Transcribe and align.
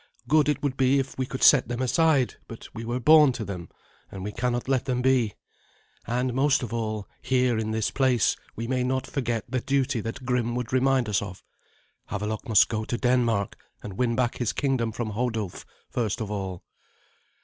"Good 0.27 0.49
it 0.49 0.63
would 0.63 0.77
be 0.77 0.97
if 0.97 1.15
we 1.19 1.27
could 1.27 1.43
set 1.43 1.67
them 1.67 1.79
aside; 1.79 2.33
but 2.47 2.73
we 2.73 2.83
were 2.83 2.99
born 2.99 3.33
to 3.33 3.45
them, 3.45 3.69
and 4.09 4.23
we 4.23 4.31
cannot 4.31 4.67
let 4.67 4.85
them 4.85 5.03
be. 5.03 5.35
And, 6.07 6.33
most 6.33 6.63
of 6.63 6.73
all, 6.73 7.07
here 7.21 7.59
in 7.59 7.69
this 7.69 7.91
place 7.91 8.35
we 8.55 8.67
may 8.67 8.83
not 8.83 9.05
forget 9.05 9.45
the 9.47 9.59
duty 9.61 10.01
that 10.01 10.25
Grim 10.25 10.55
would 10.55 10.73
remind 10.73 11.07
us 11.07 11.21
of. 11.21 11.43
Havelok 12.07 12.49
must 12.49 12.67
go 12.67 12.83
to 12.83 12.97
Denmark 12.97 13.55
and 13.83 13.93
win 13.93 14.15
back 14.15 14.37
his 14.39 14.53
kingdom 14.53 14.91
from 14.91 15.11
Hodulf 15.11 15.65
first 15.91 16.19
of 16.19 16.31
all." 16.31 16.63